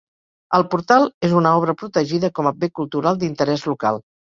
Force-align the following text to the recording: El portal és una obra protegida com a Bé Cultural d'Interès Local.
El 0.59 0.65
portal 0.71 1.05
és 1.29 1.37
una 1.43 1.53
obra 1.59 1.77
protegida 1.83 2.33
com 2.41 2.53
a 2.53 2.57
Bé 2.65 2.75
Cultural 2.83 3.25
d'Interès 3.25 3.73
Local. 3.73 4.07